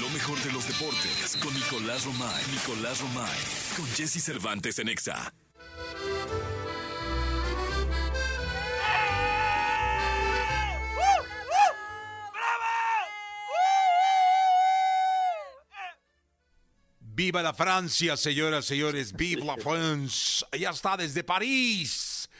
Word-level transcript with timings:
Lo 0.00 0.08
mejor 0.10 0.40
de 0.44 0.52
los 0.52 0.68
deportes 0.68 1.36
con 1.42 1.52
Nicolás 1.52 2.04
Romay. 2.04 2.44
Nicolás 2.52 3.00
Romay. 3.00 3.38
Con 3.76 3.86
Jesse 3.88 4.22
Cervantes 4.22 4.78
en 4.78 4.88
Exa. 4.88 5.32
Viva 17.00 17.42
la 17.42 17.52
Francia, 17.52 18.16
señoras, 18.16 18.66
señores. 18.66 19.12
Viva 19.12 19.44
la 19.44 19.56
France. 19.56 20.44
Allá 20.52 20.70
está 20.70 20.96
desde 20.96 21.24
París. 21.24 22.30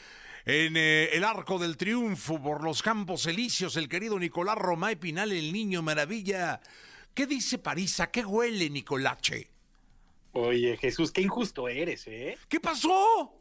En 0.44 0.76
eh, 0.76 1.10
el 1.12 1.24
arco 1.24 1.58
del 1.58 1.76
triunfo 1.76 2.40
por 2.40 2.62
los 2.62 2.82
campos 2.82 3.26
elíseos, 3.26 3.76
el 3.76 3.88
querido 3.88 4.16
Nicolás 4.16 4.56
Romay 4.56 4.94
Pinal, 4.94 5.32
el 5.32 5.52
niño 5.52 5.82
maravilla. 5.82 6.60
¿Qué 7.18 7.26
dice 7.26 7.58
París? 7.58 7.98
¿A 7.98 8.12
qué 8.12 8.24
huele, 8.24 8.70
Nicolache? 8.70 9.50
Oye, 10.34 10.76
Jesús, 10.76 11.10
qué 11.10 11.20
injusto 11.20 11.66
eres, 11.66 12.06
¿eh? 12.06 12.38
¿Qué 12.48 12.60
pasó? 12.60 13.34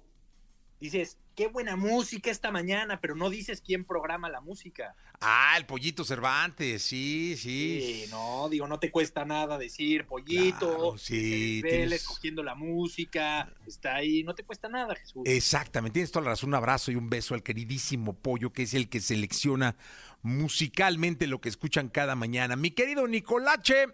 Dices, 0.80 1.18
qué 1.36 1.48
buena 1.48 1.76
música 1.76 2.30
esta 2.30 2.52
mañana, 2.52 3.02
pero 3.02 3.16
no 3.16 3.32
dices 3.32 3.62
quién 3.66 3.84
programa 3.84 4.30
la 4.30 4.42
música. 4.42 4.96
Ah, 5.20 5.56
el 5.58 5.66
pollito 5.66 6.04
Cervantes, 6.06 6.84
sí, 6.84 7.36
sí. 7.36 8.04
Sí, 8.06 8.06
no, 8.12 8.48
digo, 8.48 8.68
no 8.68 8.80
te 8.80 8.92
cuesta 8.92 9.26
nada 9.26 9.58
decir 9.58 10.06
pollito, 10.06 10.68
Claro, 10.68 10.98
sí, 11.00 11.62
tienes- 11.64 11.94
escogiendo 11.94 12.44
la 12.44 12.54
música, 12.54 13.52
está 13.66 13.96
ahí, 13.96 14.22
no 14.24 14.36
te 14.36 14.44
cuesta 14.44 14.70
nada, 14.70 14.94
Jesús. 14.96 15.24
Exactamente, 15.26 15.94
tienes 15.96 16.12
toda 16.12 16.26
la 16.26 16.32
razón. 16.32 16.50
Un 16.50 16.56
abrazo 16.56 16.92
y 16.92 16.96
un 16.96 17.10
beso 17.10 17.34
al 17.34 17.42
queridísimo 17.42 18.14
Pollo, 18.14 18.54
que 18.54 18.62
es 18.62 18.76
el 18.76 18.88
que 18.88 19.00
selecciona 19.02 19.76
musicalmente 20.22 21.26
lo 21.26 21.42
que 21.42 21.50
escuchan 21.50 21.90
cada 21.90 22.16
mañana. 22.16 22.56
Mi 22.56 22.70
querido 22.70 23.08
Nicolache, 23.08 23.88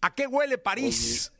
¿a 0.00 0.12
qué 0.12 0.26
huele 0.26 0.58
París? 0.58 1.32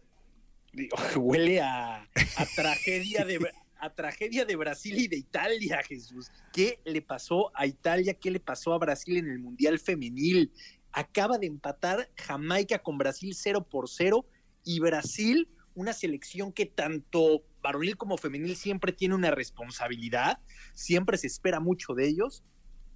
Digo, 0.72 0.96
huele 1.16 1.60
a, 1.60 2.02
a 2.36 2.46
tragedia 2.54 3.24
de 3.24 3.40
a 3.78 3.90
tragedia 3.90 4.44
de 4.44 4.56
Brasil 4.56 4.98
y 4.98 5.08
de 5.08 5.16
Italia, 5.16 5.82
Jesús. 5.82 6.30
¿Qué 6.52 6.80
le 6.84 7.02
pasó 7.02 7.50
a 7.54 7.66
Italia? 7.66 8.14
¿Qué 8.14 8.30
le 8.30 8.40
pasó 8.40 8.72
a 8.72 8.78
Brasil 8.78 9.16
en 9.16 9.28
el 9.28 9.38
Mundial 9.38 9.78
Femenil? 9.78 10.52
Acaba 10.92 11.38
de 11.38 11.46
empatar 11.46 12.10
Jamaica 12.16 12.78
con 12.78 12.98
Brasil 12.98 13.34
0 13.34 13.66
por 13.68 13.88
0 13.88 14.24
y 14.64 14.80
Brasil, 14.80 15.48
una 15.74 15.92
selección 15.92 16.52
que 16.52 16.66
tanto 16.66 17.44
varonil 17.62 17.96
como 17.96 18.16
femenil 18.16 18.56
siempre 18.56 18.92
tiene 18.92 19.14
una 19.14 19.30
responsabilidad, 19.30 20.38
siempre 20.74 21.18
se 21.18 21.26
espera 21.26 21.60
mucho 21.60 21.94
de 21.94 22.08
ellos. 22.08 22.42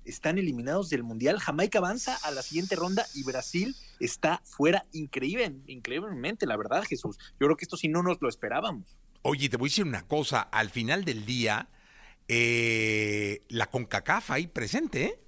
Están 0.04 0.38
eliminados 0.38 0.88
del 0.88 1.02
Mundial. 1.02 1.38
Jamaica 1.38 1.78
avanza 1.78 2.16
a 2.24 2.30
la 2.30 2.42
siguiente 2.42 2.74
ronda 2.74 3.04
y 3.14 3.22
Brasil 3.22 3.76
está 4.00 4.40
fuera 4.44 4.84
increíble, 4.92 5.54
increíblemente, 5.66 6.46
la 6.46 6.56
verdad, 6.56 6.84
Jesús. 6.88 7.18
Yo 7.38 7.46
creo 7.46 7.56
que 7.56 7.66
esto 7.66 7.76
sí 7.76 7.88
no 7.88 8.02
nos 8.02 8.20
lo 8.22 8.28
esperábamos. 8.28 8.96
Oye, 9.22 9.48
te 9.48 9.56
voy 9.56 9.68
a 9.68 9.70
decir 9.70 9.84
una 9.84 10.06
cosa. 10.06 10.40
Al 10.42 10.70
final 10.70 11.04
del 11.04 11.26
día, 11.26 11.68
eh, 12.28 13.44
la 13.48 13.66
CONCACAF 13.70 14.30
ahí 14.30 14.46
presente, 14.46 15.04
¿eh? 15.04 15.20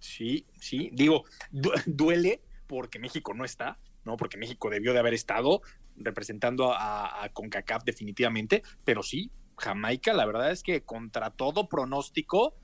Sí, 0.00 0.46
sí. 0.60 0.90
Digo, 0.92 1.24
du- 1.50 1.72
duele 1.86 2.42
porque 2.66 2.98
México 2.98 3.34
no 3.34 3.44
está, 3.44 3.78
¿no? 4.04 4.16
Porque 4.16 4.36
México 4.38 4.70
debió 4.70 4.92
de 4.92 5.00
haber 5.00 5.14
estado 5.14 5.62
representando 5.96 6.72
a, 6.72 7.24
a 7.24 7.28
CONCACAF 7.30 7.82
definitivamente, 7.84 8.62
pero 8.84 9.02
sí, 9.02 9.32
Jamaica, 9.56 10.12
la 10.12 10.26
verdad 10.26 10.52
es 10.52 10.62
que 10.62 10.84
contra 10.84 11.30
todo 11.30 11.68
pronóstico, 11.68 12.54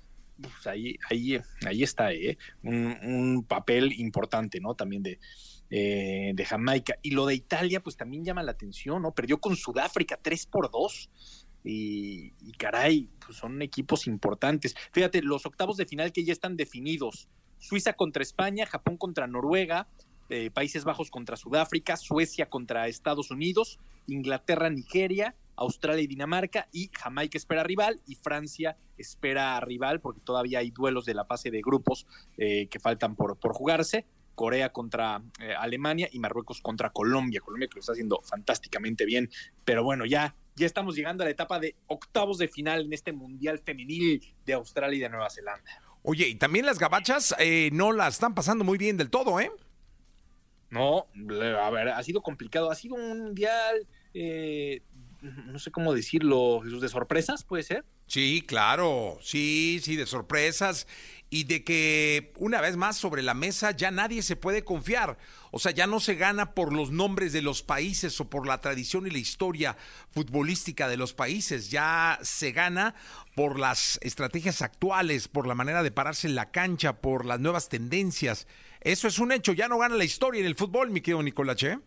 pues 0.41 0.67
ahí, 0.67 0.97
ahí, 1.11 1.41
ahí 1.67 1.83
está, 1.83 2.13
¿eh? 2.13 2.39
Un, 2.63 2.97
un 3.03 3.45
papel 3.45 3.93
importante, 3.99 4.61
¿no? 4.61 4.75
También 4.77 5.03
de, 5.03 5.19
eh, 5.77 6.31
de 6.37 6.45
Jamaica. 6.45 6.95
Y 7.03 7.11
lo 7.11 7.27
de 7.27 7.35
Italia, 7.35 7.83
pues 7.83 7.97
también 7.97 8.25
llama 8.25 8.45
la 8.45 8.53
atención, 8.53 9.03
¿no? 9.03 9.13
Perdió 9.13 9.41
con 9.41 9.57
Sudáfrica 9.57 10.17
3 10.23 10.47
por 10.47 10.71
2. 10.71 11.11
Y, 11.65 12.31
caray, 12.59 13.11
pues 13.27 13.39
son 13.39 13.61
equipos 13.61 14.07
importantes. 14.07 14.77
Fíjate, 14.93 15.21
los 15.21 15.47
octavos 15.47 15.77
de 15.77 15.85
final 15.85 16.13
que 16.13 16.23
ya 16.23 16.33
están 16.33 16.57
definidos. 16.57 17.29
Suiza 17.59 17.95
contra 17.95 18.23
España, 18.23 18.67
Japón 18.67 18.97
contra 18.97 19.27
Noruega, 19.27 19.89
eh, 20.29 20.53
Países 20.53 20.85
Bajos 20.85 21.11
contra 21.11 21.37
Sudáfrica, 21.37 21.97
Suecia 21.97 22.49
contra 22.49 22.87
Estados 22.87 23.33
Unidos, 23.33 23.81
Inglaterra, 24.07 24.71
Nigeria, 24.71 25.35
Australia 25.57 26.05
y 26.05 26.07
Dinamarca, 26.07 26.69
y 26.71 26.89
Jamaica 26.97 27.37
espera 27.37 27.65
rival 27.65 28.01
y 28.07 28.15
Francia 28.15 28.77
espera 28.97 29.59
rival, 29.59 30.01
porque 30.01 30.21
todavía 30.21 30.61
hay 30.61 30.71
duelos 30.71 31.05
de 31.05 31.15
la 31.15 31.25
fase 31.25 31.51
de 31.51 31.63
grupos 31.63 32.07
eh, 32.39 32.69
que 32.69 32.79
faltan 32.79 33.17
por, 33.17 33.41
por 33.41 33.55
jugarse. 33.55 34.07
Corea 34.35 34.71
contra 34.71 35.23
eh, 35.41 35.55
Alemania 35.57 36.09
y 36.13 36.19
Marruecos 36.19 36.61
contra 36.61 36.91
Colombia. 36.91 37.41
Colombia 37.41 37.69
que 37.69 37.77
lo 37.77 37.81
está 37.81 37.93
haciendo 37.93 38.21
fantásticamente 38.23 39.05
bien. 39.05 39.31
Pero 39.65 39.85
bueno, 39.85 40.05
ya, 40.05 40.35
ya 40.57 40.67
estamos 40.67 40.97
llegando 40.97 41.23
a 41.23 41.27
la 41.27 41.31
etapa 41.31 41.59
de 41.59 41.77
octavos 41.87 42.39
de 42.39 42.49
final 42.49 42.85
en 42.87 42.93
este 42.93 43.13
Mundial 43.13 43.59
Femenil 43.59 44.35
de 44.45 44.53
Australia 44.53 44.97
y 44.97 45.01
de 45.01 45.09
Nueva 45.09 45.31
Zelanda. 45.31 45.71
Oye, 46.03 46.29
y 46.29 46.35
también 46.35 46.67
las 46.67 46.79
gabachas 46.79 47.35
eh, 47.39 47.71
no 47.73 47.93
la 47.93 48.09
están 48.09 48.35
pasando 48.35 48.63
muy 48.63 48.77
bien 48.77 48.97
del 48.97 49.11
todo, 49.11 49.41
¿eh? 49.41 49.51
No, 50.69 51.07
a 51.61 51.71
ver, 51.71 51.89
ha 51.89 52.03
sido 52.03 52.21
complicado. 52.21 52.71
Ha 52.71 52.75
sido 52.75 52.97
un 52.97 53.21
mundial, 53.21 53.87
eh, 54.13 54.83
no 55.23 55.59
sé 55.59 55.71
cómo 55.71 55.95
decirlo, 55.95 56.61
Jesús, 56.63 56.83
de 56.83 56.89
sorpresas, 56.89 57.45
puede 57.45 57.63
ser. 57.63 57.85
Sí, 58.07 58.45
claro, 58.47 59.19
sí, 59.23 59.81
sí, 59.83 59.97
de 59.97 60.07
sorpresas 60.07 60.87
y 61.31 61.45
de 61.45 61.65
que 61.65 62.33
una 62.37 62.61
vez 62.61 62.77
más 62.77 62.97
sobre 62.97 63.21
la 63.21 63.35
mesa 63.35 63.73
ya 63.73 63.91
nadie 63.91 64.23
se 64.23 64.37
puede 64.37 64.63
confiar. 64.63 65.19
O 65.51 65.59
sea, 65.59 65.73
ya 65.73 65.87
no 65.87 65.99
se 65.99 66.15
gana 66.15 66.55
por 66.55 66.73
los 66.73 66.93
nombres 66.93 67.33
de 67.33 67.43
los 67.43 67.63
países 67.63 68.21
o 68.21 68.31
por 68.31 68.47
la 68.47 68.61
tradición 68.61 69.07
y 69.07 69.11
la 69.11 69.19
historia 69.19 69.77
futbolística 70.13 70.87
de 70.87 70.97
los 70.97 71.13
países, 71.13 71.71
ya 71.71 72.21
se 72.23 72.53
gana 72.53 72.95
por 73.35 73.59
las 73.59 73.99
estrategias 74.03 74.63
actuales, 74.63 75.27
por 75.27 75.49
la 75.49 75.57
manera 75.57 75.83
de 75.83 75.91
pararse 75.91 76.29
en 76.29 76.37
la 76.37 76.51
cancha, 76.53 77.01
por 77.01 77.25
las 77.25 77.41
nuevas 77.41 77.69
tendencias. 77.69 78.47
Eso 78.81 79.09
es 79.09 79.19
un 79.19 79.33
hecho, 79.33 79.53
ya 79.55 79.67
no 79.67 79.79
gana 79.79 79.97
la 79.97 80.05
historia 80.05 80.41
en 80.41 80.47
el 80.47 80.55
fútbol, 80.55 80.91
mi 80.91 81.01
querido 81.01 81.23
Nicolache. 81.23 81.79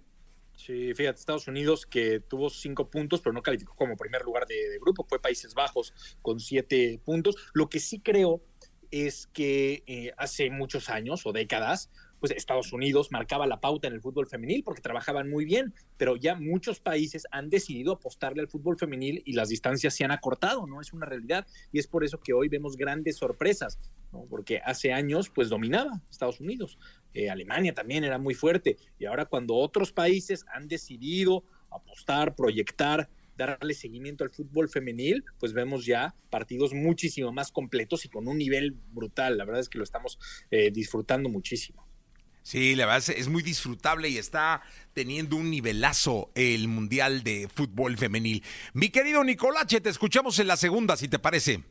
Sí, 0.57 0.91
fíjate, 0.95 1.19
Estados 1.19 1.47
Unidos 1.47 1.85
que 1.85 2.19
tuvo 2.19 2.50
cinco 2.50 2.90
puntos, 2.90 3.22
pero 3.22 3.31
no 3.31 3.44
calificó 3.44 3.75
como 3.75 3.95
primer 3.95 4.23
lugar 4.23 4.47
de, 4.47 4.79
grupo, 4.81 5.06
fue 5.07 5.22
Países 5.22 5.53
Bajos 5.53 5.94
con 6.23 6.40
siete 6.40 7.00
puntos. 7.06 7.35
Lo 7.53 7.69
que 7.69 7.79
sí 7.79 8.00
creo 8.00 8.41
es 8.90 9.28
que 9.28 9.84
eh, 9.85 10.12
hace 10.17 10.50
muchos 10.50 10.90
años 10.90 11.28
o 11.28 11.31
décadas, 11.31 11.91
pues 12.19 12.31
Estados 12.31 12.73
Unidos 12.73 13.11
marcaba 13.11 13.47
la 13.47 13.59
pauta 13.59 13.88
en 13.88 13.94
el 13.94 14.01
fútbol 14.01 14.28
femenil 14.28 14.63
porque 14.63 14.81
trabajaban 14.81 15.29
muy 15.29 15.45
bien, 15.45 15.73
pero 15.97 16.16
ya 16.16 16.35
muchos 16.35 16.79
países 16.79 17.23
han 17.31 17.50
decidido 17.50 17.94
apostarle 17.94 18.41
al 18.41 18.47
fútbol 18.47 18.78
femenil 18.78 19.22
y 19.25 19.33
las 19.33 19.50
distancias 19.50 19.94
se 19.94 20.03
han 20.03 20.11
acortado, 20.11 20.67
¿no? 20.67 20.81
Es 20.81 20.94
una 20.94 21.05
realidad 21.05 21.45
y 21.72 21.79
es 21.79 21.88
por 21.88 22.03
eso 22.03 22.19
que 22.19 22.33
hoy 22.33 22.50
vemos 22.50 22.78
grandes 22.78 23.17
sorpresas, 23.17 23.79
¿no? 24.11 24.25
Porque 24.29 24.59
hace 24.63 24.94
años 24.94 25.29
pues 25.29 25.50
dominaba 25.50 26.01
Estados 26.09 26.39
Unidos, 26.39 26.78
eh, 27.13 27.29
Alemania 27.29 27.73
también 27.73 28.03
era 28.03 28.17
muy 28.17 28.34
fuerte 28.34 28.78
y 28.99 29.05
ahora 29.05 29.25
cuando 29.25 29.55
otros 29.55 29.91
países 29.91 30.45
han 30.53 30.67
decidido 30.67 31.44
apostar, 31.69 32.35
proyectar, 32.35 33.09
darle 33.38 33.73
seguimiento 33.73 34.23
al 34.23 34.31
fútbol 34.31 34.67
femenil, 34.67 35.23
pues 35.39 35.53
vemos 35.53 35.85
ya 35.85 36.16
partidos 36.29 36.73
muchísimo 36.73 37.31
más 37.31 37.51
completos 37.51 38.03
y 38.05 38.09
con 38.09 38.28
un 38.28 38.38
nivel 38.38 38.72
brutal. 38.72 39.38
La 39.38 39.45
verdad 39.45 39.61
es 39.61 39.69
que 39.69 39.78
lo 39.78 39.84
estamos 39.84 40.17
eh, 40.49 40.72
disfrutando 40.72 41.29
muchísimo. 41.29 41.86
Sí, 42.47 42.78
la 42.78 42.85
verdad 42.85 43.03
es, 43.13 43.28
muy 43.28 43.44
disfrutable 43.44 44.08
y 44.08 44.18
está 44.18 44.62
teniendo 44.94 45.35
un 45.35 45.52
nivelazo 45.52 46.31
el 46.34 46.69
Mundial 46.69 47.22
de 47.22 47.50
Fútbol 47.53 47.97
Femenil. 47.97 48.41
Mi 48.72 48.88
querido 48.88 49.22
Nicolache, 49.25 49.81
te 49.81 49.90
escuchamos 49.90 50.40
en 50.40 50.47
la 50.47 50.56
segunda, 50.56 50.96
si 50.96 51.09
te 51.09 51.19
parece. 51.19 51.66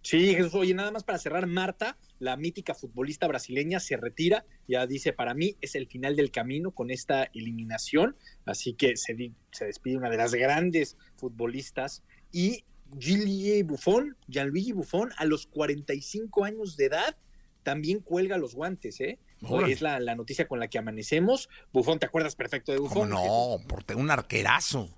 Sí, 0.00 0.34
Jesús, 0.34 0.54
oye, 0.54 0.72
nada 0.72 0.90
más 0.90 1.04
para 1.04 1.18
cerrar, 1.18 1.46
Marta, 1.46 1.98
la 2.18 2.38
mítica 2.38 2.74
futbolista 2.74 3.28
brasileña, 3.28 3.78
se 3.78 3.98
retira, 3.98 4.46
ya 4.66 4.86
dice, 4.86 5.12
para 5.12 5.34
mí 5.34 5.58
es 5.60 5.74
el 5.74 5.86
final 5.86 6.16
del 6.16 6.30
camino 6.30 6.70
con 6.70 6.90
esta 6.90 7.24
eliminación, 7.34 8.16
así 8.46 8.72
que 8.72 8.96
se, 8.96 9.32
se 9.52 9.66
despide 9.66 9.98
una 9.98 10.08
de 10.08 10.16
las 10.16 10.32
grandes 10.32 10.96
futbolistas 11.16 12.02
y 12.32 12.64
Gillier 12.98 13.64
Buffon, 13.64 14.16
Gianluigi 14.28 14.72
Buffon, 14.72 15.10
a 15.18 15.26
los 15.26 15.46
45 15.46 16.42
años 16.42 16.78
de 16.78 16.86
edad, 16.86 17.18
también 17.62 18.00
cuelga 18.00 18.38
los 18.38 18.54
guantes, 18.54 18.98
¿eh? 19.02 19.18
Órale. 19.42 19.72
Es 19.72 19.80
la, 19.82 19.98
la 20.00 20.14
noticia 20.14 20.46
con 20.46 20.60
la 20.60 20.68
que 20.68 20.78
amanecemos. 20.78 21.48
Buffon, 21.72 21.98
¿te 21.98 22.06
acuerdas 22.06 22.36
perfecto 22.36 22.72
de 22.72 22.78
¿Cómo 22.78 22.88
Buffon? 22.90 23.08
no? 23.10 23.56
Porte- 23.66 23.94
un 23.94 24.10
arquerazo. 24.10 24.88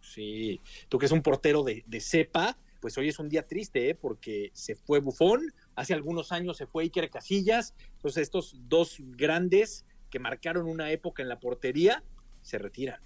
Sí, 0.00 0.60
tú 0.88 0.98
que 0.98 1.06
es 1.06 1.12
un 1.12 1.22
portero 1.22 1.62
de, 1.62 1.82
de 1.86 2.00
cepa, 2.00 2.56
pues 2.80 2.96
hoy 2.98 3.08
es 3.08 3.18
un 3.18 3.28
día 3.28 3.46
triste, 3.46 3.90
¿eh? 3.90 3.94
porque 3.94 4.50
se 4.52 4.74
fue 4.76 5.00
Bufón, 5.00 5.52
hace 5.74 5.94
algunos 5.94 6.30
años 6.32 6.56
se 6.58 6.66
fue 6.66 6.82
Iker 6.84 7.08
Casillas, 7.10 7.74
entonces 7.96 8.22
estos 8.24 8.54
dos 8.68 8.96
grandes 8.98 9.86
que 10.10 10.18
marcaron 10.18 10.66
una 10.66 10.90
época 10.90 11.22
en 11.22 11.28
la 11.28 11.40
portería 11.40 12.04
se 12.42 12.58
retiran. 12.58 13.00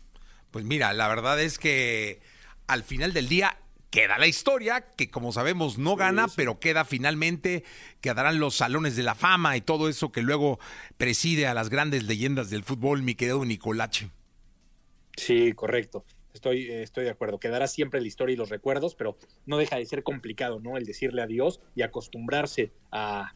Pues 0.50 0.64
mira, 0.64 0.92
la 0.92 1.06
verdad 1.08 1.40
es 1.40 1.58
que 1.58 2.20
al 2.66 2.82
final 2.82 3.12
del 3.12 3.28
día, 3.28 3.56
queda 3.90 4.18
la 4.18 4.26
historia, 4.26 4.94
que 4.96 5.10
como 5.10 5.32
sabemos 5.32 5.78
no 5.78 5.96
gana, 5.96 6.26
pero 6.36 6.60
queda 6.60 6.84
finalmente, 6.84 7.64
quedarán 8.00 8.38
los 8.38 8.56
salones 8.56 8.96
de 8.96 9.02
la 9.02 9.14
fama 9.14 9.56
y 9.56 9.60
todo 9.60 9.88
eso 9.88 10.12
que 10.12 10.22
luego 10.22 10.58
preside 10.96 11.46
a 11.46 11.54
las 11.54 11.70
grandes 11.70 12.04
leyendas 12.04 12.50
del 12.50 12.64
fútbol, 12.64 13.02
mi 13.02 13.14
querido 13.14 13.44
Nicolache. 13.44 14.10
Sí, 15.16 15.52
correcto. 15.52 16.04
Estoy, 16.32 16.70
eh, 16.70 16.82
estoy 16.82 17.04
de 17.04 17.10
acuerdo. 17.10 17.38
Quedará 17.40 17.66
siempre 17.66 18.00
la 18.00 18.06
historia 18.06 18.34
y 18.34 18.36
los 18.36 18.50
recuerdos, 18.50 18.94
pero 18.94 19.16
no 19.46 19.56
deja 19.56 19.76
de 19.76 19.86
ser 19.86 20.02
complicado, 20.02 20.60
¿no? 20.60 20.76
El 20.76 20.84
decirle 20.84 21.22
adiós 21.22 21.60
y 21.74 21.82
acostumbrarse 21.82 22.70
a, 22.92 23.32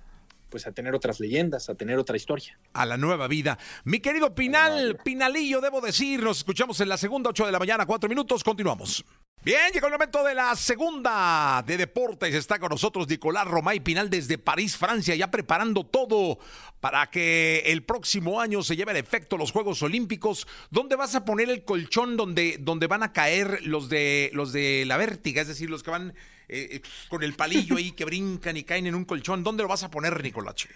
pues 0.49 0.67
a 0.67 0.73
tener 0.73 0.95
otras 0.95 1.19
leyendas, 1.19 1.69
a 1.69 1.75
tener 1.75 1.99
otra 1.99 2.17
historia. 2.17 2.59
A 2.75 2.87
la 2.87 2.97
nueva 2.97 3.27
vida. 3.27 3.59
Mi 3.85 3.99
querido 3.99 4.35
Pinal, 4.35 4.99
Pinalillo, 5.03 5.61
debo 5.61 5.81
decir, 5.81 6.23
nos 6.23 6.39
escuchamos 6.39 6.81
en 6.81 6.91
la 6.91 6.97
segunda, 6.97 7.31
8 7.31 7.47
de 7.47 7.53
la 7.53 7.59
mañana, 7.59 7.87
cuatro 7.87 8.09
minutos, 8.09 8.45
continuamos. 8.45 9.05
Bien, 9.45 9.73
llegó 9.73 9.89
el 9.89 9.95
momento 9.95 10.23
de 10.23 10.37
la 10.37 10.55
segunda 10.55 11.65
de 11.67 11.77
deportes. 11.77 12.33
Está 12.33 12.61
con 12.61 12.69
nosotros 12.69 13.09
Nicolás 13.09 13.49
Romay 13.49 13.81
Pinal 13.81 14.09
desde 14.09 14.39
París, 14.39 14.77
Francia, 14.77 15.17
ya 15.17 15.33
preparando 15.33 15.85
todo 15.85 16.39
para 16.79 17.11
que 17.11 17.59
el 17.67 17.83
próximo 17.83 18.41
año 18.41 18.63
se 18.63 18.77
lleve 18.77 18.93
a 18.93 18.99
efecto 18.99 19.37
los 19.37 19.51
Juegos 19.51 19.83
Olímpicos. 19.83 20.47
¿Dónde 20.71 20.95
vas 20.95 21.17
a 21.17 21.25
poner 21.25 21.51
el 21.51 21.65
colchón 21.65 22.17
donde, 22.17 22.57
donde 22.61 22.87
van 22.87 23.03
a 23.03 23.13
caer 23.13 23.67
los 23.67 23.89
de 23.89 24.31
los 24.33 24.53
de 24.53 24.85
la 24.87 24.97
vértiga? 24.97 25.43
Es 25.43 25.49
decir, 25.49 25.69
los 25.69 25.83
que 25.83 25.91
van 25.91 26.11
eh, 26.49 26.69
eh, 26.75 26.83
con 27.09 27.25
el 27.25 27.35
palillo 27.35 27.79
ahí 27.79 27.91
que 27.91 28.05
brincan 28.05 28.57
y 28.57 28.63
caen 28.63 28.87
en 28.87 28.95
un 28.95 29.05
colchón. 29.05 29.43
¿Dónde 29.43 29.65
lo 29.65 29.69
vas 29.69 29.83
a 29.83 29.91
poner, 29.91 30.23
Nicolache? 30.23 30.69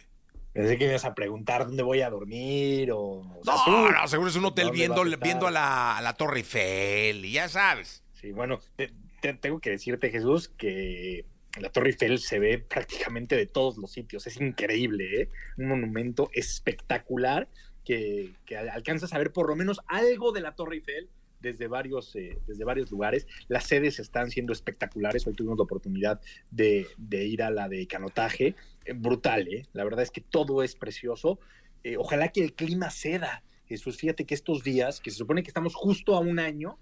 Pensé 0.53 0.77
que 0.77 0.89
ibas 0.89 1.05
a 1.05 1.15
preguntar 1.15 1.67
dónde 1.67 1.85
voy 1.85 2.01
a 2.01 2.11
dormir 2.11 2.91
o... 2.91 2.99
o 2.99 3.41
sea, 3.45 3.55
no, 3.55 3.65
tú, 3.65 3.93
no, 3.93 4.09
seguro 4.09 4.29
es 4.29 4.35
un 4.35 4.47
hotel 4.47 4.73
viendo, 4.73 5.05
viendo 5.23 5.47
a 5.47 5.53
la, 5.53 5.99
a 5.99 6.03
la 6.03 6.15
Torre 6.15 6.39
Eiffel 6.39 7.25
y 7.25 7.31
ya 7.31 7.49
sabes. 7.49 8.03
Sí, 8.27 8.33
bueno, 8.33 8.59
te, 8.75 8.93
te, 9.21 9.35
tengo 9.35 9.61
que 9.61 9.71
decirte, 9.71 10.11
Jesús, 10.11 10.49
que 10.49 11.27
la 11.61 11.71
Torre 11.71 11.91
Eiffel 11.91 12.19
se 12.19 12.41
ve 12.41 12.59
prácticamente 12.59 13.37
de 13.37 13.47
todos 13.47 13.77
los 13.77 13.93
sitios. 13.93 14.27
Es 14.27 14.41
increíble, 14.41 15.23
¿eh? 15.23 15.31
Un 15.59 15.69
monumento 15.69 16.29
espectacular 16.33 17.49
que, 17.85 18.33
que, 18.45 18.57
alcanzas 18.57 19.13
a 19.13 19.19
ver 19.19 19.33
por 19.33 19.49
lo 19.49 19.55
menos 19.55 19.81
algo 19.87 20.33
de 20.33 20.41
la 20.41 20.57
Torre 20.57 20.75
Eiffel 20.75 21.09
desde 21.39 21.69
varios, 21.69 22.17
eh, 22.17 22.41
desde 22.49 22.65
varios 22.65 22.91
lugares. 22.91 23.29
Las 23.47 23.69
sedes 23.69 24.01
están 24.01 24.33
siendo 24.33 24.53
espectaculares. 24.53 25.25
Hoy 25.29 25.35
tuvimos 25.35 25.59
la 25.59 25.65
oportunidad 25.65 26.21
de, 26.51 26.89
de 26.97 27.27
ir 27.27 27.45
a 27.45 27.51
la 27.51 27.69
de 27.69 27.87
canotaje. 27.87 28.57
Eh, 28.87 28.93
brutal, 28.93 29.47
¿eh? 29.47 29.67
La 29.73 29.85
verdad 29.85 30.03
es 30.03 30.11
que 30.11 30.21
todo 30.21 30.65
es 30.65 30.75
precioso. 30.75 31.39
Eh, 31.85 31.97
ojalá 31.97 32.33
que 32.33 32.43
el 32.43 32.55
clima 32.55 32.91
ceda. 32.91 33.45
Jesús, 33.67 33.97
fíjate 33.97 34.27
que 34.27 34.35
estos 34.35 34.65
días, 34.65 34.99
que 34.99 35.13
se 35.13 35.17
supone 35.17 35.45
que 35.45 35.49
estamos 35.51 35.77
justo 35.77 36.17
a 36.17 36.19
un 36.19 36.41
año, 36.41 36.77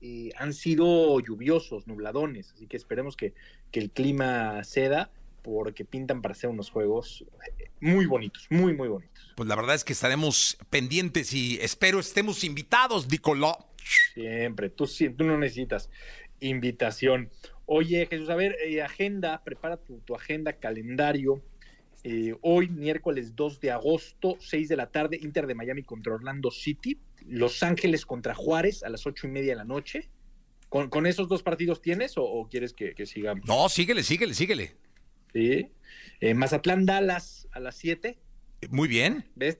eh, 0.00 0.30
han 0.36 0.52
sido 0.54 1.20
lluviosos, 1.20 1.86
nubladones, 1.86 2.52
así 2.52 2.66
que 2.66 2.76
esperemos 2.76 3.16
que, 3.16 3.34
que, 3.70 3.80
el 3.80 3.90
clima 3.90 4.62
ceda 4.64 5.10
porque 5.42 5.84
pintan 5.84 6.22
para 6.22 6.32
hacer 6.32 6.50
unos 6.50 6.70
juegos 6.70 7.24
muy 7.80 8.06
bonitos, 8.06 8.46
muy, 8.50 8.74
muy 8.74 8.88
bonitos. 8.88 9.32
Pues 9.36 9.48
la 9.48 9.56
verdad 9.56 9.74
es 9.74 9.84
que 9.84 9.92
estaremos 9.92 10.58
pendientes 10.68 11.32
y 11.32 11.58
espero 11.60 11.98
estemos 11.98 12.44
invitados, 12.44 13.10
Nicolás. 13.10 13.56
Siempre, 14.14 14.70
tú, 14.70 14.88
tú 15.16 15.24
no 15.24 15.38
necesitas 15.38 15.90
invitación. 16.40 17.30
Oye, 17.66 18.06
Jesús, 18.06 18.28
a 18.30 18.34
ver, 18.34 18.56
eh, 18.64 18.82
agenda, 18.82 19.42
prepara 19.44 19.76
tu, 19.76 20.00
tu 20.00 20.14
agenda, 20.14 20.54
calendario. 20.54 21.42
Eh, 22.02 22.34
hoy, 22.40 22.68
miércoles 22.68 23.36
2 23.36 23.60
de 23.60 23.70
agosto, 23.70 24.36
6 24.40 24.68
de 24.68 24.76
la 24.76 24.90
tarde, 24.90 25.18
Inter 25.20 25.46
de 25.46 25.54
Miami 25.54 25.82
contra 25.82 26.14
Orlando 26.14 26.50
City. 26.50 26.98
Los 27.26 27.62
Ángeles 27.62 28.06
contra 28.06 28.34
Juárez 28.34 28.82
a 28.82 28.88
las 28.88 29.06
ocho 29.06 29.26
y 29.26 29.30
media 29.30 29.52
de 29.52 29.56
la 29.56 29.64
noche. 29.64 30.08
¿Con, 30.70 30.88
con 30.88 31.06
esos 31.06 31.28
dos 31.28 31.42
partidos 31.42 31.82
tienes 31.82 32.16
o, 32.16 32.22
o 32.22 32.48
quieres 32.48 32.72
que, 32.72 32.94
que, 32.94 33.04
sigamos? 33.04 33.46
No, 33.46 33.68
síguele, 33.68 34.02
síguele, 34.02 34.34
síguele. 34.34 34.76
Sí. 35.34 35.68
Eh, 36.20 36.34
Mazatlán 36.34 36.86
Dallas 36.86 37.48
a 37.52 37.60
las 37.60 37.76
7. 37.76 38.18
Muy 38.70 38.88
bien. 38.88 39.28
¿Ves? 39.34 39.58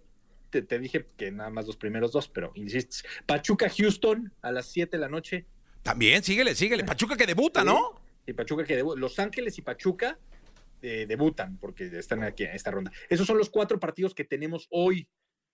Te, 0.51 0.63
te, 0.63 0.79
dije 0.79 1.07
que 1.17 1.31
nada 1.31 1.51
más 1.51 1.67
los 1.67 1.77
primeros 1.77 2.13
dos, 2.13 2.29
pero 2.29 2.53
insistes. 2.55 3.05
Pachuca 3.27 3.69
Houston 3.69 4.33
a 4.41 4.53
las 4.53 4.67
7 4.67 4.97
de 4.97 5.01
la 5.01 5.09
noche. 5.09 5.47
También, 5.83 6.23
síguele, 6.23 6.55
síguele. 6.55 6.85
Pachuca 6.85 7.17
que 7.17 7.27
debuta, 7.27 7.61
sí. 7.61 7.67
¿no? 7.67 8.01
Y 8.27 8.33
Pachuca 8.33 8.65
que 8.65 8.77
debuta. 8.77 8.99
Los 8.99 9.19
Ángeles 9.19 9.59
y 9.59 9.63
Pachuca 9.63 10.19
eh, 10.83 11.07
debutan 11.07 11.59
porque 11.59 11.87
están 11.99 12.23
aquí 12.23 12.45
en 12.45 12.55
esta 12.55 12.71
ronda. 12.71 12.93
Esos 13.09 13.27
son 13.27 13.39
los 13.39 13.51
cuatro 13.51 13.79
partidos 13.81 14.15
que 14.15 14.25
tenemos 14.25 14.67
hoy. 14.71 15.09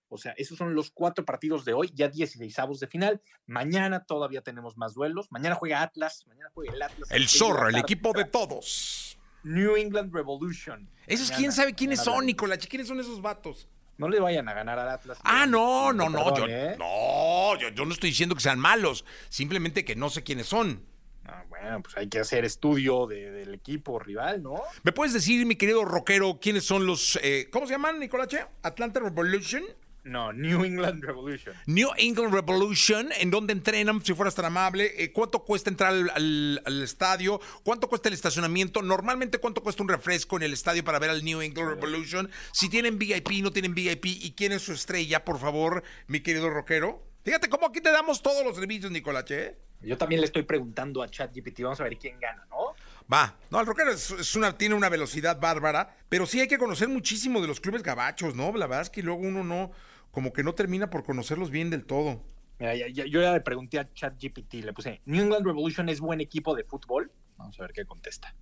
O 0.09 0.17
sea, 0.17 0.33
esos 0.37 0.57
son 0.57 0.73
los 0.73 0.89
cuatro 0.91 1.25
partidos 1.25 1.65
de 1.65 1.73
hoy, 1.73 1.91
ya 1.93 2.07
16 2.07 2.59
avos 2.59 2.79
de 2.79 2.87
final. 2.87 3.21
Mañana 3.45 4.05
todavía 4.05 4.41
tenemos 4.41 4.77
más 4.77 4.93
duelos. 4.93 5.27
Mañana 5.31 5.55
juega 5.55 5.81
Atlas. 5.81 6.25
Mañana 6.27 6.49
juega 6.53 6.73
el 6.73 6.81
Atlas. 6.81 7.11
El 7.11 7.27
Zorro, 7.27 7.67
el 7.67 7.75
equipo 7.75 8.13
de 8.13 8.25
todos. 8.25 9.19
New 9.43 9.75
England 9.75 10.13
Revolution. 10.13 10.89
Esos, 11.07 11.27
mañana, 11.27 11.37
quién 11.37 11.51
sabe 11.51 11.73
quiénes 11.73 12.01
son, 12.01 12.25
Nicolás. 12.25 12.65
¿Quiénes 12.67 12.87
son 12.87 12.99
esos 12.99 13.21
vatos? 13.21 13.67
No 13.97 14.07
le 14.07 14.19
vayan 14.19 14.47
a 14.47 14.53
ganar 14.53 14.77
al 14.79 14.89
Atlas. 14.89 15.17
Ah, 15.23 15.45
no, 15.45 15.91
no, 15.91 16.09
no. 16.09 16.35
Yo, 16.37 16.45
¿eh? 16.47 16.75
no 16.77 17.57
yo, 17.59 17.69
yo, 17.69 17.85
no 17.85 17.93
estoy 17.93 18.11
diciendo 18.11 18.35
que 18.35 18.41
sean 18.41 18.59
malos. 18.59 19.05
Simplemente 19.29 19.83
que 19.83 19.95
no 19.95 20.09
sé 20.09 20.23
quiénes 20.23 20.47
son. 20.47 20.85
Ah, 21.27 21.43
bueno, 21.49 21.81
pues 21.81 21.97
hay 21.97 22.07
que 22.07 22.19
hacer 22.19 22.45
estudio 22.45 23.05
de, 23.05 23.31
del 23.31 23.53
equipo 23.53 23.99
rival, 23.99 24.41
¿no? 24.41 24.61
¿Me 24.83 24.93
puedes 24.93 25.13
decir, 25.13 25.45
mi 25.45 25.57
querido 25.57 25.83
rockero, 25.83 26.39
quiénes 26.41 26.63
son 26.63 26.85
los. 26.85 27.19
Eh, 27.21 27.49
¿Cómo 27.51 27.67
se 27.67 27.73
llaman, 27.73 27.99
Nicolache? 27.99 28.45
¿Atlanta 28.63 29.01
Revolution? 29.01 29.63
No, 30.05 30.31
New 30.31 30.63
England 30.63 31.03
Revolution. 31.03 31.53
New 31.65 31.89
England 31.97 32.33
Revolution, 32.33 33.09
¿en 33.19 33.29
dónde 33.29 33.51
entrenan? 33.51 34.03
Si 34.05 34.13
fueras 34.13 34.35
tan 34.35 34.45
amable, 34.45 34.93
eh, 35.03 35.11
¿cuánto 35.11 35.43
cuesta 35.43 35.69
entrar 35.69 35.91
al, 35.91 36.09
al, 36.11 36.61
al, 36.63 36.81
estadio? 36.81 37.41
¿Cuánto 37.63 37.89
cuesta 37.89 38.07
el 38.07 38.13
estacionamiento? 38.13 38.81
Normalmente, 38.81 39.37
¿cuánto 39.39 39.61
cuesta 39.61 39.83
un 39.83 39.89
refresco 39.89 40.37
en 40.37 40.43
el 40.43 40.53
estadio 40.53 40.85
para 40.85 40.97
ver 40.99 41.09
al 41.09 41.25
New 41.25 41.41
England 41.41 41.71
Revolution? 41.71 42.31
Si 42.53 42.69
tienen 42.69 42.97
VIP, 42.97 43.43
no 43.43 43.51
tienen 43.51 43.75
VIP, 43.75 44.05
¿y 44.05 44.31
quién 44.31 44.53
es 44.53 44.61
su 44.61 44.71
estrella, 44.71 45.25
por 45.25 45.39
favor, 45.39 45.83
mi 46.07 46.21
querido 46.21 46.49
rockero? 46.49 47.03
Fíjate 47.25 47.49
cómo 47.49 47.67
aquí 47.67 47.81
te 47.81 47.91
damos 47.91 48.21
todos 48.21 48.45
los 48.45 48.55
servicios, 48.55 48.89
Nicolache. 48.89 49.43
¿eh? 49.43 49.57
Yo 49.81 49.97
también 49.97 50.21
le 50.21 50.25
estoy 50.25 50.43
preguntando 50.43 51.03
a 51.03 51.07
ChatGPT, 51.07 51.61
vamos 51.61 51.79
a 51.79 51.83
ver 51.83 51.97
quién 51.97 52.19
gana, 52.19 52.45
¿no? 52.49 52.75
Va, 53.11 53.35
no, 53.49 53.59
el 53.59 53.65
rockero 53.65 53.91
es, 53.91 54.11
es, 54.11 54.35
una, 54.35 54.57
tiene 54.57 54.75
una 54.75 54.89
velocidad 54.89 55.39
bárbara, 55.39 55.95
pero 56.09 56.25
sí 56.25 56.39
hay 56.39 56.47
que 56.47 56.57
conocer 56.57 56.89
muchísimo 56.89 57.41
de 57.41 57.47
los 57.47 57.59
clubes 57.59 57.83
gabachos, 57.83 58.35
¿no? 58.35 58.51
La 58.57 58.67
verdad 58.67 58.81
es 58.81 58.89
que 58.89 59.01
luego 59.01 59.21
uno 59.21 59.43
no, 59.43 59.71
como 60.11 60.33
que 60.33 60.43
no 60.43 60.55
termina 60.55 60.89
por 60.89 61.03
conocerlos 61.03 61.51
bien 61.51 61.69
del 61.69 61.85
todo. 61.85 62.21
Mira, 62.59 62.75
ya, 62.75 62.87
ya, 62.87 63.05
yo 63.05 63.21
ya 63.21 63.33
le 63.33 63.41
pregunté 63.41 63.79
a 63.79 63.91
ChatGPT, 63.93 64.55
le 64.55 64.73
puse, 64.73 65.01
¿New 65.05 65.23
England 65.23 65.45
Revolution 65.45 65.89
es 65.89 65.99
buen 65.99 66.19
equipo 66.21 66.55
de 66.55 66.63
fútbol? 66.63 67.11
Vamos 67.37 67.57
a 67.59 67.63
ver 67.63 67.71
qué 67.71 67.85
contesta. 67.85 68.33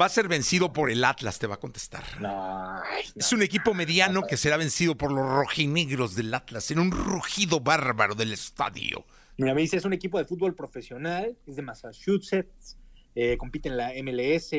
Va 0.00 0.06
a 0.06 0.08
ser 0.08 0.28
vencido 0.28 0.72
por 0.72 0.90
el 0.90 1.04
Atlas, 1.04 1.38
te 1.38 1.46
va 1.46 1.56
a 1.56 1.60
contestar. 1.60 2.04
No, 2.20 2.80
ay, 2.82 3.04
es 3.14 3.32
un 3.32 3.42
equipo 3.42 3.74
mediano 3.74 4.22
que 4.22 4.36
será 4.36 4.56
vencido 4.56 4.96
por 4.96 5.12
los 5.12 5.28
rojinegros 5.28 6.14
del 6.14 6.32
Atlas 6.32 6.70
en 6.70 6.78
un 6.78 6.90
rugido 6.90 7.60
bárbaro 7.60 8.14
del 8.14 8.32
estadio. 8.32 9.04
Mira, 9.36 9.54
me 9.54 9.62
dice, 9.62 9.76
es 9.76 9.84
un 9.84 9.92
equipo 9.92 10.18
de 10.18 10.24
fútbol 10.24 10.54
profesional, 10.54 11.36
es 11.46 11.56
de 11.56 11.62
Massachusetts, 11.62 12.76
eh, 13.14 13.36
compite 13.36 13.68
en 13.68 13.76
la 13.76 13.92
MLS, 14.02 14.52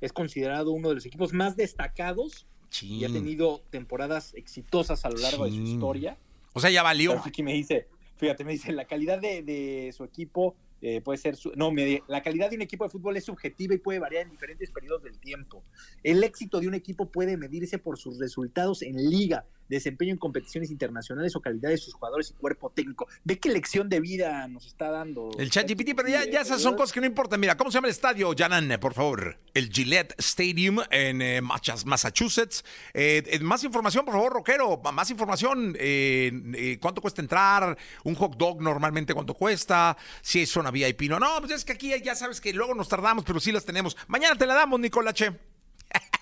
es 0.00 0.12
considerado 0.12 0.72
uno 0.72 0.90
de 0.90 0.96
los 0.96 1.06
equipos 1.06 1.32
más 1.32 1.56
destacados 1.56 2.46
y 2.82 3.04
ha 3.04 3.08
tenido 3.08 3.62
temporadas 3.70 4.34
exitosas 4.34 5.04
a 5.04 5.10
lo 5.10 5.16
largo 5.18 5.44
de 5.44 5.50
su 5.52 5.62
historia. 5.62 6.18
O 6.52 6.60
sea, 6.60 6.70
ya 6.70 6.82
valió. 6.82 7.12
Pero 7.12 7.22
aquí 7.24 7.42
me 7.42 7.54
dice, 7.54 7.88
fíjate, 8.16 8.44
me 8.44 8.52
dice, 8.52 8.72
la 8.72 8.84
calidad 8.84 9.18
de, 9.18 9.42
de 9.42 9.92
su 9.92 10.04
equipo 10.04 10.56
eh, 10.80 11.00
puede 11.00 11.18
ser, 11.18 11.36
su, 11.36 11.52
no, 11.56 11.72
me, 11.72 12.02
la 12.06 12.22
calidad 12.22 12.50
de 12.50 12.56
un 12.56 12.62
equipo 12.62 12.84
de 12.84 12.90
fútbol 12.90 13.16
es 13.16 13.24
subjetiva 13.24 13.74
y 13.74 13.78
puede 13.78 13.98
variar 13.98 14.22
en 14.24 14.30
diferentes 14.30 14.70
periodos 14.70 15.02
del 15.02 15.18
tiempo. 15.18 15.64
El 16.02 16.22
éxito 16.22 16.60
de 16.60 16.68
un 16.68 16.74
equipo 16.74 17.10
puede 17.10 17.36
medirse 17.36 17.78
por 17.78 17.98
sus 17.98 18.18
resultados 18.18 18.82
en 18.82 18.96
liga, 19.10 19.44
desempeño 19.68 20.12
en 20.12 20.18
competiciones 20.18 20.70
internacionales 20.70 21.34
o 21.36 21.40
calidad 21.40 21.70
de 21.70 21.78
sus 21.78 21.94
jugadores 21.94 22.30
y 22.30 22.34
cuerpo 22.34 22.70
técnico. 22.70 23.08
Ve 23.24 23.38
qué 23.38 23.50
lección 23.50 23.88
de 23.88 24.00
vida 24.00 24.46
nos 24.48 24.66
está 24.66 24.90
dando. 24.90 25.30
El 25.38 25.50
chat 25.50 25.68
GPT, 25.68 25.94
pero 25.96 26.08
ya, 26.08 26.24
ya 26.24 26.40
esas 26.40 26.60
son 26.60 26.74
cosas 26.74 26.92
que 26.92 27.00
no 27.00 27.06
importan. 27.06 27.40
Mira, 27.40 27.56
¿cómo 27.56 27.70
se 27.70 27.76
llama 27.76 27.88
el 27.88 27.92
estadio, 27.92 28.34
Janan, 28.36 28.78
por 28.80 28.94
favor? 28.94 29.38
El 29.54 29.70
Gillette 29.70 30.14
Stadium 30.18 30.80
en 30.90 31.22
eh, 31.22 31.40
Massachusetts. 31.40 32.64
Eh, 32.94 33.38
más 33.42 33.64
información, 33.64 34.04
por 34.04 34.14
favor, 34.14 34.32
Roquero. 34.32 34.80
Más 34.92 35.10
información. 35.10 35.76
Eh, 35.78 36.78
¿Cuánto 36.80 37.00
cuesta 37.00 37.20
entrar? 37.20 37.76
Un 38.04 38.14
hot 38.14 38.36
dog 38.36 38.62
normalmente, 38.62 39.14
¿cuánto 39.14 39.34
cuesta? 39.34 39.96
Si 40.22 40.42
es 40.42 40.50
zona 40.50 40.70
VIP. 40.70 41.02
No, 41.02 41.18
no, 41.18 41.40
pues 41.40 41.52
es 41.52 41.64
que 41.64 41.72
aquí 41.72 41.92
ya 42.02 42.14
sabes 42.14 42.40
que 42.40 42.52
luego 42.52 42.74
nos 42.74 42.88
tardamos, 42.88 43.24
pero 43.24 43.40
sí 43.40 43.52
las 43.52 43.64
tenemos. 43.64 43.96
Mañana 44.06 44.36
te 44.36 44.46
la 44.46 44.54
damos, 44.54 44.80
Nicolache. 44.80 45.47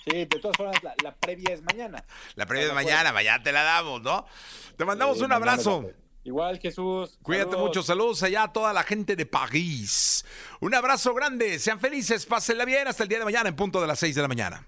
Sí, 0.07 0.19
de 0.19 0.27
todas 0.27 0.57
formas, 0.57 0.81
la, 0.85 0.95
la, 1.03 1.15
previa 1.17 1.53
es 1.55 1.63
mañana. 1.63 2.05
La 2.37 2.47
previa 2.47 2.69
es 2.69 2.73
mañana, 2.73 3.13
mañana 3.13 3.43
te 3.43 3.51
la 3.51 3.65
damos, 3.65 4.03
¿no? 4.03 4.25
Te 4.77 4.85
mandamos 4.85 5.19
sí, 5.19 5.25
un 5.25 5.33
abrazo. 5.33 5.85
Igual, 6.23 6.61
Jesús. 6.61 7.19
Cuídate 7.23 7.51
saludos. 7.51 7.69
mucho, 7.69 7.83
saludos 7.83 8.23
allá 8.23 8.45
a 8.45 8.53
toda 8.53 8.73
la 8.73 8.85
gente 8.85 9.17
de 9.17 9.27
París. 9.27 10.25
Un 10.61 10.75
abrazo 10.75 11.13
grande, 11.13 11.59
sean 11.59 11.81
felices, 11.81 12.25
pásenla 12.25 12.65
bien 12.65 12.87
hasta 12.87 13.03
el 13.03 13.09
día 13.09 13.19
de 13.19 13.25
mañana 13.25 13.49
en 13.49 13.57
punto 13.57 13.81
de 13.81 13.87
las 13.89 13.99
6 13.99 14.15
de 14.15 14.23
la 14.23 14.29
mañana. 14.29 14.67